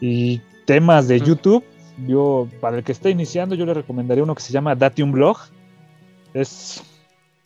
[0.00, 1.18] Y temas de.
[1.18, 1.64] YouTube,
[2.06, 5.10] yo, para el que está iniciando, yo le recomendaría uno que se llama Date un
[5.10, 5.36] blog.
[6.32, 6.80] Es,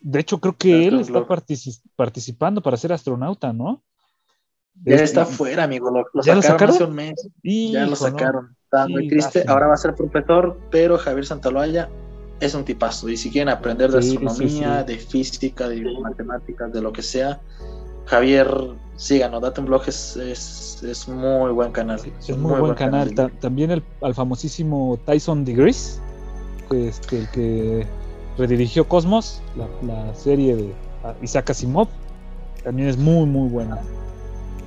[0.03, 1.27] de hecho, creo que Date él está
[1.97, 3.83] participando para ser astronauta, ¿no?
[4.85, 5.91] Ya Es- está fuera, amigo.
[5.91, 6.75] Lo, lo ¿Ya lo sacaron, sacaron?
[6.75, 7.29] hace un mes.
[7.73, 8.57] Ya lo sacaron.
[8.65, 9.45] Está Sí, muy triste.
[9.49, 11.89] Ahora va a ser profesor, pero Javier Santaloaya
[12.41, 13.09] es un tipazo.
[13.09, 14.93] Y si quieren aprender de sí, astronomía, sí.
[14.93, 17.41] de física, de matemáticas, de lo que sea,
[18.07, 18.49] Javier,
[18.97, 19.43] síganos.
[19.43, 22.01] Date un blog, es, es, es muy buen canal.
[22.27, 23.15] Es muy, buen, canal.
[23.15, 26.01] Ta- también el, al famosísimo Tyson Degrees,
[26.71, 27.87] que, este, el que
[28.39, 30.75] redirigió Cosmos, la, la serie de
[31.05, 31.89] ah, Isaac Asimov,
[32.65, 33.79] también es muy, muy buena.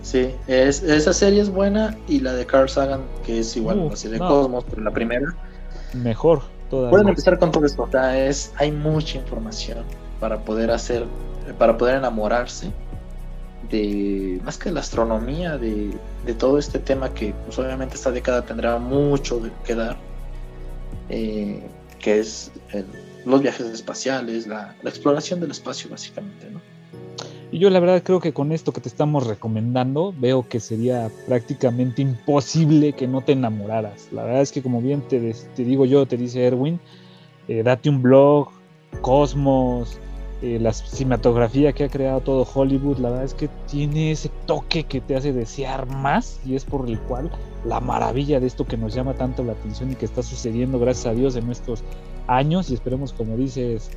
[0.02, 1.98] Sí, es, esa serie es buena.
[2.08, 4.20] Y la de Carl Sagan, que es igual, Uf, la serie de.
[4.20, 5.36] Cosmos, pero la primera.
[5.94, 6.92] Mejor todavía.
[6.92, 7.84] Pueden empezar con todo esto.
[7.84, 9.80] O sea, es, hay mucha información
[10.20, 11.06] para poder hacer,
[11.58, 12.72] para poder enamorarse
[13.70, 15.92] de más que la astronomía, de,
[16.26, 19.98] de todo este tema que pues, obviamente esta década tendrá mucho que dar,
[21.10, 21.62] eh,
[22.00, 22.86] que es el-
[23.26, 26.62] los viajes espaciales, la, la exploración del espacio básicamente, ¿no?
[27.52, 31.10] Y yo la verdad creo que con esto que te estamos recomendando, veo que sería
[31.28, 34.10] prácticamente imposible que no te enamoraras.
[34.12, 36.80] La verdad es que como bien te, te digo yo, te dice Erwin,
[37.48, 38.50] eh, date un blog,
[39.02, 39.98] Cosmos,
[40.42, 44.84] eh, la cinematografía que ha creado todo Hollywood, la verdad es que tiene ese toque
[44.84, 47.32] que te hace desear más y es por el cual
[47.64, 51.06] la maravilla de esto que nos llama tanto la atención y que está sucediendo gracias
[51.08, 51.84] a Dios en estos
[52.28, 53.90] años y esperemos como dices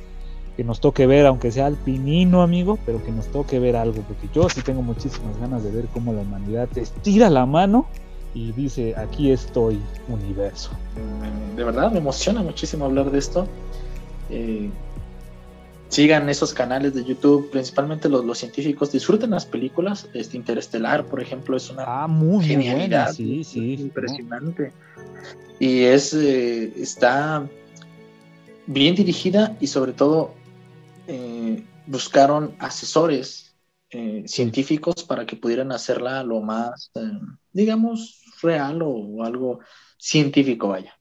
[0.55, 4.01] que nos toque ver, aunque sea al pinino, amigo, pero que nos toque ver algo,
[4.01, 7.85] porque yo sí tengo muchísimas ganas de ver cómo la humanidad te estira la mano
[8.33, 10.71] y dice, aquí estoy, universo.
[11.55, 13.47] De verdad me emociona muchísimo hablar de esto.
[14.29, 14.69] Eh,
[15.89, 20.07] sigan esos canales de YouTube, principalmente los, los científicos, disfruten las películas.
[20.13, 23.07] Este Interestelar, por ejemplo, es una Ah, muy, genialidad.
[23.07, 23.73] buena, sí, sí.
[23.73, 24.71] es impresionante.
[25.59, 27.45] Y es eh, está
[28.67, 30.33] bien dirigida y sobre todo
[31.07, 33.55] eh, buscaron asesores
[33.89, 36.91] eh, científicos para que pudieran hacerla lo más,
[37.51, 39.59] digamos, real o, algo
[39.97, 40.93] científico, vaya.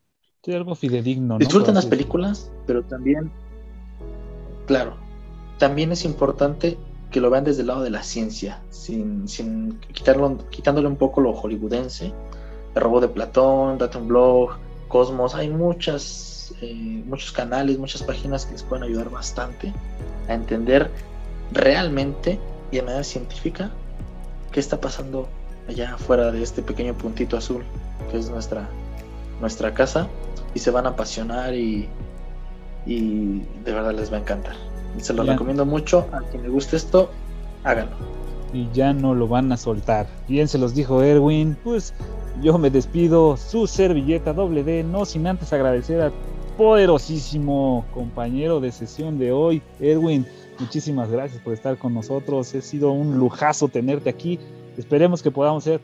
[0.42, 1.38] Sí, algo fidedigno, ¿no?
[1.38, 3.30] Disfruten las películas, pero también,
[4.68, 4.96] claro,
[5.58, 6.78] también es importante
[7.10, 11.20] que lo vean desde el lado de la ciencia, sin, sin quitarlo, quitándole un poco
[11.20, 12.12] lo hollywoodense.
[12.74, 14.50] El robot de Platón, Date un Blog,
[14.88, 19.72] Cosmos, hay muchas, eh, muchos canales, muchas páginas que les pueden ayudar bastante
[20.28, 20.90] a entender
[21.50, 22.38] realmente
[22.70, 23.70] y de manera científica
[24.52, 25.28] qué está pasando
[25.66, 27.64] allá afuera de este pequeño puntito azul
[28.10, 28.68] que es nuestra,
[29.40, 30.08] nuestra casa
[30.54, 31.88] y se van a apasionar y,
[32.88, 34.54] y de verdad les va a encantar.
[34.96, 35.32] Se lo Ya.
[35.32, 36.06] recomiendo mucho.
[36.12, 37.10] A quien le guste esto,
[37.64, 37.92] háganlo.
[38.54, 40.06] y ya no lo van a soltar.
[40.26, 41.92] Bien se los dijo Erwin, pues
[42.42, 46.12] yo me despido, su servilleta doble D, no sin antes agradecer al
[46.56, 50.26] poderosísimo compañero de sesión de hoy, Erwin.
[50.58, 54.38] Muchísimas gracias por estar con nosotros, ha sido un lujazo tenerte aquí.
[54.78, 55.80] Esperemos que podamos ser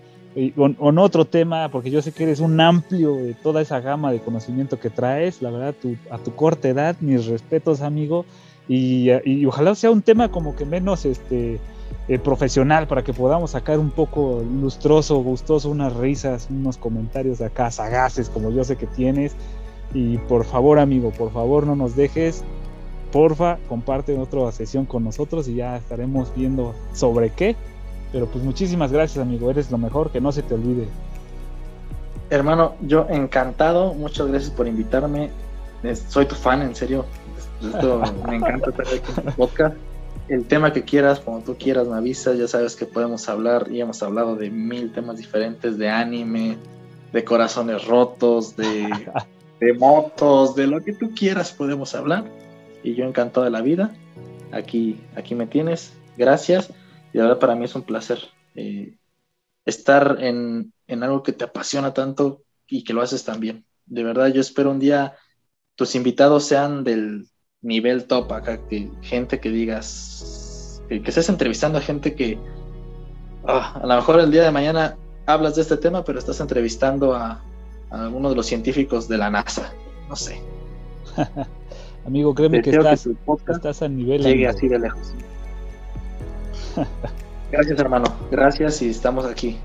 [0.57, 4.21] con, otro tema, porque yo sé que eres un amplio de toda esa gama de
[4.21, 5.41] conocimiento que traes.
[5.43, 8.25] La verdad, tu- a tu corta edad, mis respetos, amigo.
[8.67, 11.61] Y, y ojalá sea un tema como que menos este,
[12.09, 17.71] eh, profesional para que podamos sacar un poco lustroso, gustoso, unas risas, unos comentarios acá
[17.71, 19.37] sagaces como yo sé que tienes.
[19.93, 22.45] Y por favor, amigo, por favor no nos dejes.
[23.13, 27.55] Porfa, comparte otra sesión con nosotros y ya estaremos viendo sobre qué.
[28.15, 29.51] Pero pues muchísimas gracias, amigo.
[29.51, 30.87] Eres lo mejor, que no se te olvide.
[32.31, 33.93] Hermano, yo encantado.
[33.93, 35.31] Muchas gracias por invitarme.
[36.07, 37.07] Soy tu fan, en serio.
[37.61, 39.77] Esto me encanta estar aquí en tu podcast.
[40.29, 43.81] el tema que quieras, como tú quieras, me avisas, ya sabes que podemos hablar y
[43.81, 46.57] hemos hablado de mil temas diferentes, de anime,
[47.13, 48.91] de corazones rotos, de,
[49.61, 52.23] de motos, de lo que tú quieras podemos hablar.
[52.85, 53.91] Y yo encantado de la vida,
[54.53, 56.73] aquí, aquí me tienes, gracias.
[57.15, 58.19] Y la verdad para mí es un placer
[58.57, 58.99] eh,
[59.65, 63.65] estar en, en algo que te apasiona tanto y que lo haces tan bien.
[63.87, 65.15] De verdad, yo espero un día
[65.77, 67.29] tus invitados sean del
[67.63, 72.37] nivel top acá, que gente que digas, que, estés entrevistando a gente que
[73.47, 74.97] ah, a lo mejor el día de mañana
[75.27, 77.45] hablas de este tema, pero estás entrevistando a,
[77.91, 79.73] a uno de los científicos de la NASA,
[80.09, 80.41] no sé.
[82.07, 83.09] Amigo, créeme que estás,
[83.49, 84.23] estás, a nivel.
[84.23, 85.15] Llegue así de lejos.
[87.51, 88.07] Gracias, hermano.
[88.31, 89.59] Gracias y estamos aquí.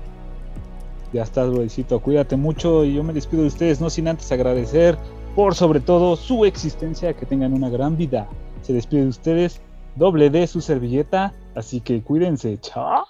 [1.12, 1.98] Ya estás, güeycito.
[2.00, 4.96] Cuídate mucho y yo me despido de ustedes, no sin antes agradecer
[5.34, 8.28] por sobre todo su existencia, que tengan una gran vida.
[8.62, 9.60] Se despide de ustedes,
[9.96, 12.58] doble de su servilleta, así que cuídense.
[12.60, 13.04] ¡Chao!